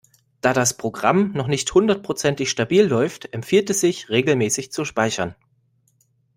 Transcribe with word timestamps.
Da 0.41 0.53
das 0.53 0.75
Programm 0.75 1.31
noch 1.33 1.45
nicht 1.45 1.71
hundertprozentig 1.75 2.49
stabil 2.49 2.85
läuft, 2.85 3.31
empfiehlt 3.35 3.69
es 3.69 3.81
sich, 3.81 4.09
regelmäßig 4.09 4.71
zu 4.71 4.83
speichern. 4.83 5.35